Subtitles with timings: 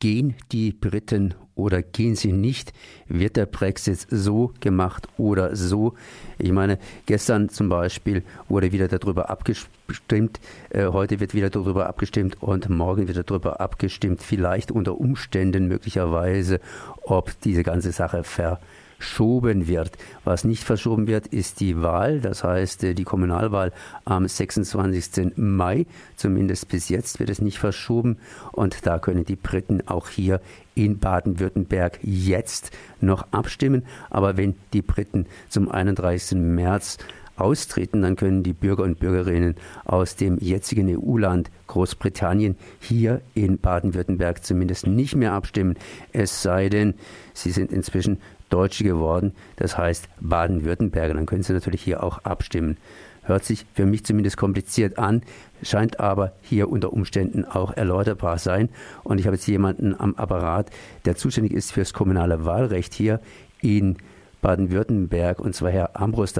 [0.00, 2.72] Gehen die Briten oder gehen sie nicht?
[3.06, 5.92] Wird der Brexit so gemacht oder so?
[6.38, 10.40] Ich meine, gestern zum Beispiel wurde wieder darüber abgestimmt,
[10.70, 16.60] äh, heute wird wieder darüber abgestimmt und morgen wird darüber abgestimmt, vielleicht unter Umständen möglicherweise,
[17.02, 18.58] ob diese ganze Sache ver
[19.00, 19.96] verschoben wird.
[20.24, 23.72] Was nicht verschoben wird, ist die Wahl, das heißt äh, die Kommunalwahl
[24.04, 25.36] am 26.
[25.36, 25.86] Mai.
[26.16, 28.18] Zumindest bis jetzt wird es nicht verschoben.
[28.52, 30.40] Und da können die Briten auch hier
[30.74, 33.86] in Baden-Württemberg jetzt noch abstimmen.
[34.10, 36.38] Aber wenn die Briten zum 31.
[36.38, 36.98] März
[37.40, 44.44] austreten, dann können die Bürger und Bürgerinnen aus dem jetzigen EU-Land Großbritannien hier in Baden-Württemberg
[44.44, 45.76] zumindest nicht mehr abstimmen,
[46.12, 46.94] es sei denn,
[47.32, 48.18] sie sind inzwischen
[48.50, 51.14] Deutsche geworden, das heißt Baden-Württemberger.
[51.14, 52.76] Dann können Sie natürlich hier auch abstimmen.
[53.22, 55.22] Hört sich für mich zumindest kompliziert an,
[55.62, 58.68] scheint aber hier unter Umständen auch erläuterbar sein.
[59.04, 60.70] Und ich habe jetzt jemanden am Apparat,
[61.04, 63.20] der zuständig ist für das kommunale Wahlrecht hier
[63.60, 63.96] in
[64.42, 66.32] Baden-Württemberg, und zwar Herr Ambros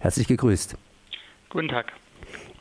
[0.00, 0.76] Herzlich gegrüßt.
[1.50, 1.92] Guten Tag.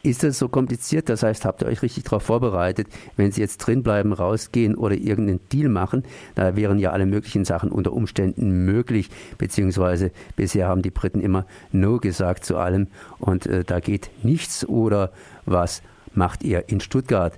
[0.04, 1.10] Ist das so kompliziert?
[1.10, 5.42] Das heißt, habt ihr euch richtig darauf vorbereitet, wenn Sie jetzt drinbleiben, rausgehen oder irgendeinen
[5.50, 6.04] Deal machen?
[6.36, 11.46] Da wären ja alle möglichen Sachen unter Umständen möglich, beziehungsweise bisher haben die Briten immer
[11.72, 12.88] No gesagt zu allem
[13.20, 14.68] und äh, da geht nichts.
[14.68, 15.12] Oder
[15.46, 17.38] was macht ihr in Stuttgart?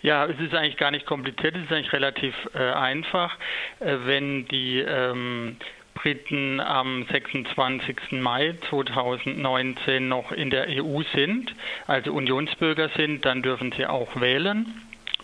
[0.00, 3.36] Ja, es ist eigentlich gar nicht kompliziert, es ist eigentlich relativ äh, einfach.
[3.80, 5.56] Äh, wenn die ähm,
[6.00, 8.12] Briten am 26.
[8.12, 11.52] Mai 2019 noch in der EU sind,
[11.88, 14.66] also Unionsbürger sind, dann dürfen sie auch wählen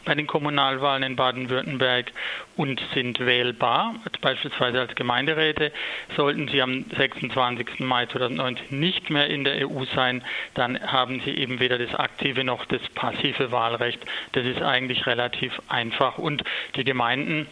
[0.05, 2.13] bei den Kommunalwahlen in Baden-Württemberg
[2.57, 5.73] und sind wählbar, beispielsweise als Gemeinderäte.
[6.17, 7.81] Sollten sie am 26.
[7.81, 10.23] Mai 2019 nicht mehr in der EU sein,
[10.55, 14.01] dann haben sie eben weder das aktive noch das passive Wahlrecht.
[14.33, 16.45] Das ist eigentlich relativ einfach und
[16.77, 17.47] die Gemeinden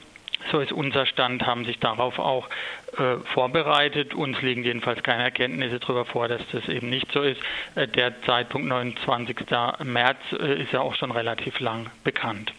[0.50, 2.48] so ist unser Stand, haben sich darauf auch
[2.96, 4.14] äh, vorbereitet.
[4.14, 7.40] Uns liegen jedenfalls keine Erkenntnisse darüber vor, dass das eben nicht so ist.
[7.74, 9.36] Äh, der Zeitpunkt 29.
[9.84, 12.52] März äh, ist ja auch schon relativ lang bekannt.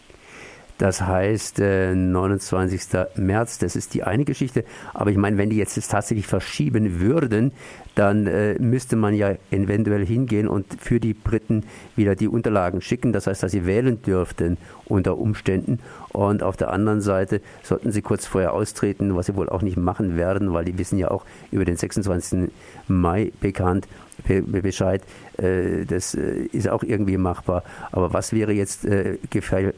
[0.78, 2.94] Das heißt, 29.
[2.94, 4.64] Äh, März, das ist die eine Geschichte.
[4.92, 7.52] Aber ich meine, wenn die jetzt tatsächlich verschieben würden,
[7.94, 11.64] dann äh, müsste man ja eventuell hingehen und für die Briten
[11.94, 13.12] wieder die Unterlagen schicken.
[13.12, 15.78] Das heißt, dass sie wählen dürften unter Umständen.
[16.08, 19.76] Und auf der anderen Seite sollten sie kurz vorher austreten, was sie wohl auch nicht
[19.76, 22.50] machen werden, weil die wissen ja auch über den 26.
[22.88, 23.86] Mai bekannt,
[24.26, 25.02] Bescheid.
[25.36, 27.62] Äh, das äh, ist auch irgendwie machbar.
[27.92, 29.74] Aber was wäre jetzt äh, gefährlich?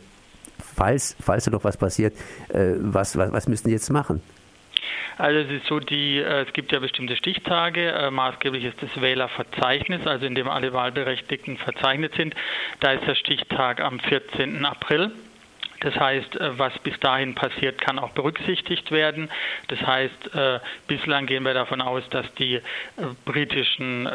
[0.59, 2.15] Falls, falls da doch was passiert,
[2.49, 4.23] äh, was, was, was müssen die jetzt machen?
[5.19, 9.01] Also es ist so, die, äh, es gibt ja bestimmte Stichtage, äh, maßgeblich ist das
[9.01, 12.35] Wählerverzeichnis, also in dem alle Wahlberechtigten verzeichnet sind.
[12.81, 14.65] Da ist der Stichtag am 14.
[14.67, 15.13] April.
[15.81, 19.29] Das heißt, äh, was bis dahin passiert, kann auch berücksichtigt werden.
[19.69, 22.61] Das heißt, äh, bislang gehen wir davon aus, dass die äh,
[23.25, 24.09] britischen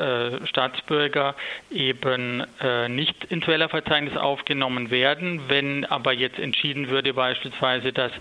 [0.46, 1.36] Staatsbürger
[1.70, 2.44] eben
[2.90, 5.42] nicht ins Wählerverzeichnis aufgenommen werden.
[5.48, 8.12] Wenn aber jetzt entschieden würde, beispielsweise, dass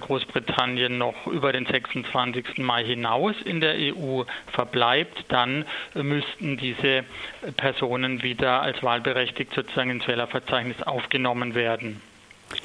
[0.00, 2.58] Großbritannien noch über den 26.
[2.58, 5.64] Mai hinaus in der EU verbleibt, dann
[5.94, 7.04] müssten diese
[7.56, 12.00] Personen wieder als wahlberechtigt sozusagen ins Wählerverzeichnis aufgenommen werden.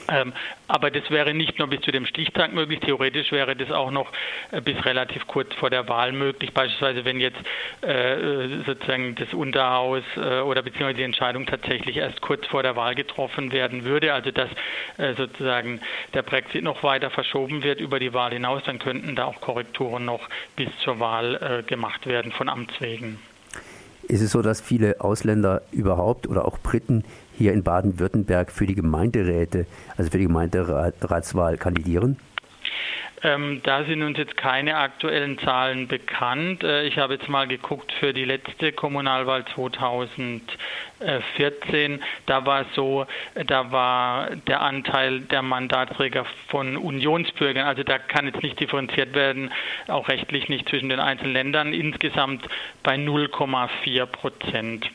[0.08, 0.34] Ähm,
[0.68, 4.12] aber das wäre nicht nur bis zu dem Stichtag möglich, theoretisch wäre das auch noch
[4.52, 6.54] äh, bis relativ kurz vor der Wahl möglich.
[6.54, 7.40] Beispielsweise, wenn jetzt
[7.82, 12.96] äh, sozusagen das Unterhaus äh, oder beziehungsweise die Entscheidung tatsächlich erst kurz vor der Wahl
[12.96, 14.50] getroffen werden würde, also dass
[14.98, 15.82] äh, sozusagen
[16.14, 20.06] der Brexit noch weiter verschoben wird über die Wahl hinaus, dann könnten da auch Korrekturen
[20.06, 23.20] noch bis zur Wahl äh, gemacht werden von Amts wegen.
[24.08, 27.06] Ist es so, dass viele Ausländer überhaupt oder auch Briten
[27.38, 29.66] hier in Baden-Württemberg für die Gemeinderäte,
[29.98, 32.18] also für die Gemeinderatswahl kandidieren?
[33.24, 36.62] Ähm, da sind uns jetzt keine aktuellen Zahlen bekannt.
[36.64, 42.04] Äh, ich habe jetzt mal geguckt für die letzte Kommunalwahl 2014.
[42.26, 43.06] Da war so,
[43.48, 49.54] da war der Anteil der Mandatsträger von Unionsbürgern, also da kann jetzt nicht differenziert werden,
[49.88, 52.46] auch rechtlich nicht zwischen den einzelnen Ländern, insgesamt
[52.84, 54.92] bei 0,4 Prozent.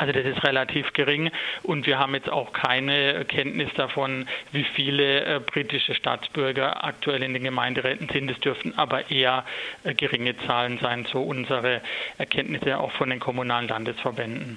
[0.00, 1.30] Also das ist relativ gering
[1.62, 7.34] und wir haben jetzt auch keine Kenntnis davon, wie viele äh, britische Staatsbürger aktuell in
[7.34, 8.30] den Gemeinderäten sind.
[8.30, 9.44] Es dürften aber eher
[9.84, 11.82] äh, geringe Zahlen sein, so unsere
[12.16, 14.56] Erkenntnisse auch von den kommunalen Landesverbänden.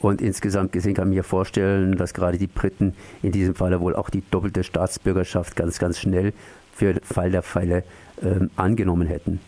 [0.00, 3.96] Und insgesamt gesehen kann ich mir vorstellen, dass gerade die Briten in diesem Falle wohl
[3.96, 6.34] auch die doppelte Staatsbürgerschaft ganz, ganz schnell
[6.74, 7.84] für Fall der Fälle
[8.20, 9.40] äh, angenommen hätten.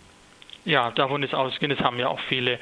[0.67, 1.79] Ja, davon ist ausgehend.
[1.79, 2.59] Das haben ja auch viele,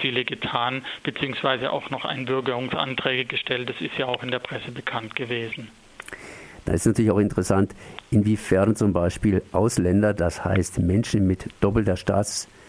[0.00, 3.70] viele getan, beziehungsweise auch noch Einbürgerungsanträge gestellt.
[3.70, 5.70] Das ist ja auch in der Presse bekannt gewesen.
[6.64, 7.72] Da ist natürlich auch interessant,
[8.10, 12.63] inwiefern zum Beispiel Ausländer, das heißt Menschen mit doppelter Staatsbürgerschaft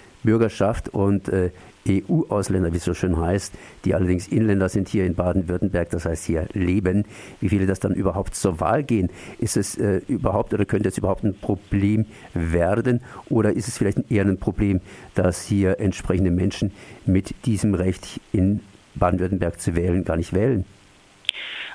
[0.91, 1.51] und äh,
[1.87, 3.53] EU-Ausländer, wie es so schön heißt,
[3.85, 7.05] die allerdings Inländer sind hier in Baden-Württemberg, das heißt hier leben,
[7.41, 9.09] wie viele das dann überhaupt zur Wahl gehen.
[9.37, 14.11] Ist es äh, überhaupt oder könnte es überhaupt ein Problem werden oder ist es vielleicht
[14.11, 14.81] eher ein Problem,
[15.13, 16.71] dass hier entsprechende Menschen
[17.05, 18.61] mit diesem Recht in
[18.95, 20.65] Baden-Württemberg zu wählen gar nicht wählen?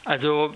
[0.04, 0.52] Also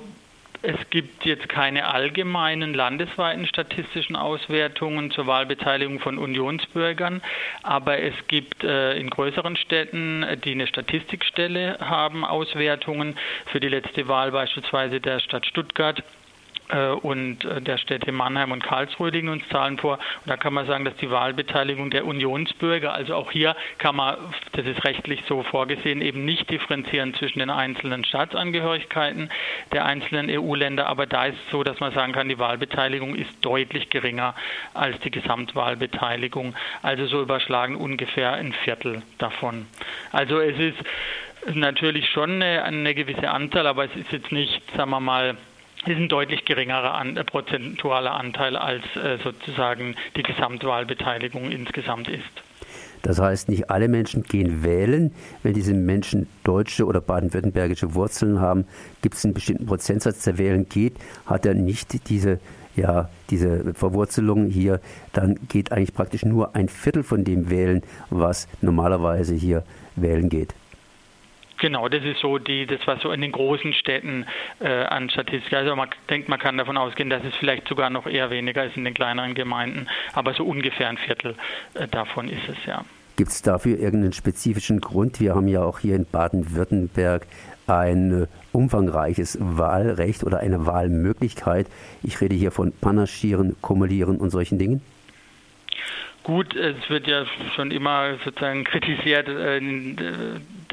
[0.65, 7.21] es gibt jetzt keine allgemeinen landesweiten statistischen Auswertungen zur Wahlbeteiligung von Unionsbürgern,
[7.63, 13.17] aber es gibt äh, in größeren Städten, die eine Statistikstelle haben, Auswertungen
[13.53, 16.01] für die letzte Wahl beispielsweise der Stadt Stuttgart.
[16.01, 16.24] äh,
[16.73, 19.95] und äh, der Städte Mannheim und Karlsruhe liegen uns Zahlen vor.
[19.95, 24.17] Und da kann man sagen, dass die Wahlbeteiligung der Unionsbürger, also auch hier kann man,
[24.53, 29.31] das ist rechtlich so vorgesehen, eben nicht differenzieren zwischen den einzelnen Staatsangehörigkeiten
[29.73, 30.87] der einzelnen EU-Länder.
[30.87, 34.35] Aber da ist es so, dass man sagen kann, die Wahlbeteiligung ist deutlich geringer
[34.73, 36.55] als die Gesamtwahlbeteiligung.
[36.83, 39.67] Also so überschlagen ungefähr ein Viertel davon.
[40.13, 40.79] Also es ist
[41.55, 45.37] natürlich schon eine, eine gewisse Anzahl, aber es ist jetzt nicht, sagen wir mal,
[45.89, 52.43] ist ein deutlich geringerer an, äh, prozentualer Anteil als äh, sozusagen die Gesamtwahlbeteiligung insgesamt ist.
[53.03, 55.13] Das heißt, nicht alle Menschen gehen wählen.
[55.43, 58.65] Wenn diese Menschen deutsche oder baden-württembergische Wurzeln haben,
[59.03, 60.95] gibt es einen bestimmten Prozentsatz, der wählen geht,
[61.27, 62.41] hat er nicht diese,
[62.77, 64.81] ja, diese Verwurzelung hier,
[65.13, 69.65] dann geht eigentlich praktisch nur ein Viertel von dem wählen, was normalerweise hier
[69.97, 70.55] wählen geht.
[71.59, 74.27] Genau, das ist so die, das was so in den großen Städten
[74.61, 75.53] äh, an Statistik.
[75.53, 78.77] Also man denkt, man kann davon ausgehen, dass es vielleicht sogar noch eher weniger ist
[78.77, 81.37] in den kleineren Gemeinden, aber so ungefähr ein Viertel
[81.75, 82.85] äh, davon ist es ja.
[83.17, 85.21] Gibt es dafür irgendeinen spezifischen Grund?
[85.21, 87.27] Wir haben ja auch hier in Baden-Württemberg
[87.69, 91.69] ein äh, umfangreiches Wahlrecht oder eine Wahlmöglichkeit.
[92.03, 94.83] Ich rede hier von Panaschieren, Kumulieren und solchen Dingen.
[96.25, 99.29] Gut, es wird ja schon immer sozusagen kritisiert,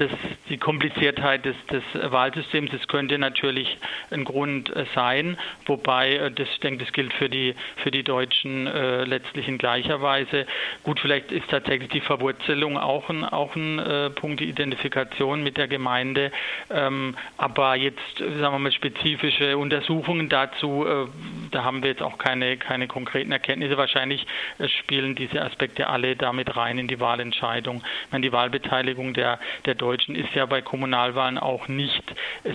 [0.01, 0.11] dass
[0.49, 3.77] die Kompliziertheit des, des Wahlsystems, das könnte natürlich
[4.09, 5.37] ein Grund äh, sein,
[5.67, 9.59] wobei äh, das, ich denke, das gilt für die, für die Deutschen äh, letztlich in
[9.59, 10.47] gleicher Weise.
[10.83, 15.57] Gut, vielleicht ist tatsächlich die Verwurzelung auch ein, auch ein äh, Punkt, die Identifikation mit
[15.57, 16.31] der Gemeinde,
[16.71, 21.05] ähm, aber jetzt, sagen wir mal, spezifische Untersuchungen dazu, äh,
[21.51, 23.77] da haben wir jetzt auch keine, keine konkreten Erkenntnisse.
[23.77, 24.25] Wahrscheinlich
[24.57, 27.83] äh, spielen diese Aspekte alle damit rein in die Wahlentscheidung.
[28.05, 32.03] Ich meine, die Wahlbeteiligung der, der Deutschen ist ja bei Kommunalwahlen auch nicht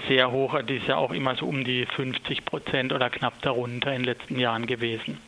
[0.08, 0.60] sehr hoch.
[0.62, 4.04] Die ist ja auch immer so um die 50 Prozent oder knapp darunter in den
[4.04, 5.18] letzten Jahren gewesen.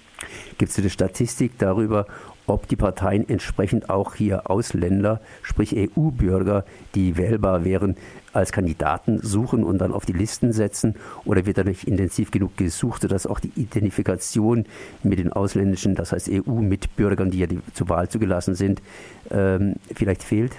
[0.59, 2.07] Gibt es eine Statistik darüber,
[2.47, 6.65] ob die Parteien entsprechend auch hier Ausländer, sprich EU-Bürger,
[6.95, 7.97] die wählbar wären,
[8.33, 10.97] als Kandidaten suchen und dann auf die Listen setzen?
[11.25, 14.65] Oder wird da nicht intensiv genug gesucht, sodass auch die Identifikation
[15.03, 18.83] mit den ausländischen, das heißt EU-Mitbürgern, die ja die zur Wahl zugelassen sind,
[19.31, 20.53] ähm, vielleicht fehlt?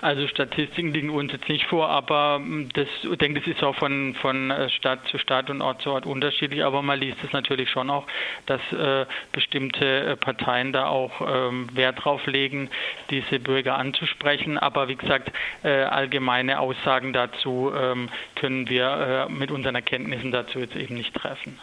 [0.00, 3.76] Also Statistiken liegen uns jetzt nicht vor, aber hm, das, ich denke, das ist auch
[3.76, 6.64] von, von äh, Stadt zu Stadt und Ort zu Ort unterschiedlich.
[6.64, 8.06] Aber man liest es natürlich schon auch,
[8.46, 12.70] dass äh, bestimmte äh, Parteien da auch ähm, Wert drauf legen,
[13.10, 14.58] diese Bürger anzusprechen.
[14.58, 15.32] Aber wie gesagt,
[15.62, 21.14] äh, allgemeine Aussagen dazu ähm, können wir äh, mit unseren Erkenntnissen dazu jetzt eben nicht
[21.14, 21.58] treffen.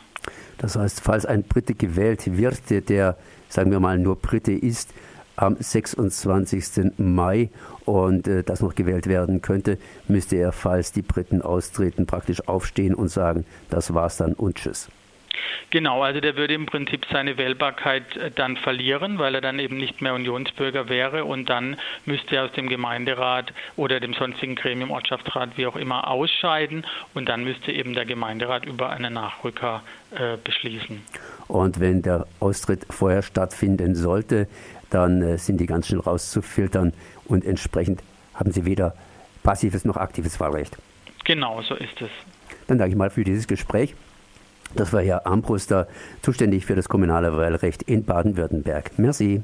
[0.57, 3.17] Das heißt, falls ein Brite gewählt wird, der,
[3.49, 4.93] sagen wir mal, nur Brite ist,
[5.35, 6.93] am 26.
[6.97, 7.49] Mai
[7.85, 12.95] und äh, das noch gewählt werden könnte, müsste er, falls die Briten austreten, praktisch aufstehen
[12.95, 14.89] und sagen, das war's dann und tschüss.
[15.71, 19.77] Genau, also der würde im Prinzip seine Wählbarkeit äh, dann verlieren, weil er dann eben
[19.77, 24.91] nicht mehr Unionsbürger wäre und dann müsste er aus dem Gemeinderat oder dem sonstigen Gremium,
[24.91, 30.35] Ortschaftsrat, wie auch immer, ausscheiden und dann müsste eben der Gemeinderat über einen Nachrücker äh,
[30.43, 31.01] beschließen.
[31.47, 34.49] Und wenn der Austritt vorher stattfinden sollte,
[34.89, 36.91] dann äh, sind die ganz schnell rauszufiltern
[37.25, 38.93] und entsprechend haben sie weder
[39.41, 40.77] passives noch aktives Wahlrecht.
[41.23, 42.09] Genau, so ist es.
[42.67, 43.95] Dann danke ich mal für dieses Gespräch.
[44.75, 45.87] Das war Herr Ambruster,
[46.21, 48.91] zuständig für das kommunale Wahlrecht in Baden-Württemberg.
[48.97, 49.43] Merci.